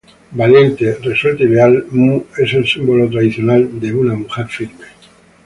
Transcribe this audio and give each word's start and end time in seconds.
Valiente, 0.31 0.97
resuelta 1.03 1.43
y 1.43 1.49
leal, 1.49 1.85
Mu 1.91 2.23
es 2.35 2.53
el 2.55 2.65
símbolo 2.67 3.07
tradicional 3.07 3.79
de 3.79 3.93
mujer 3.93 4.47
firme. 4.47 4.87